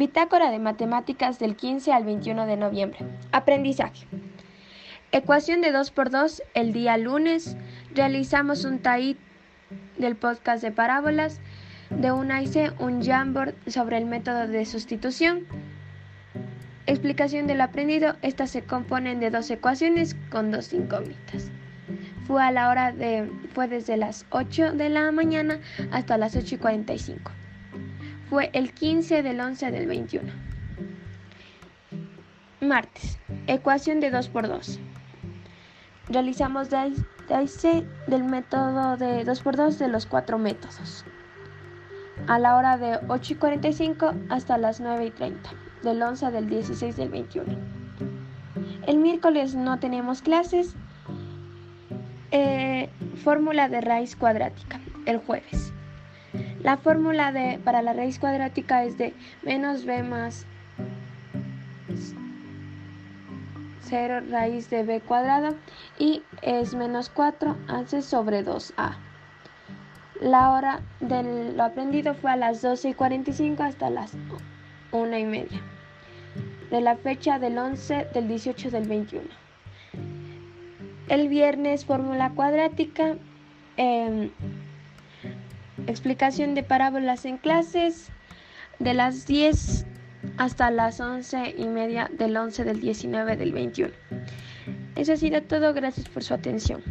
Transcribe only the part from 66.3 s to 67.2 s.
es menos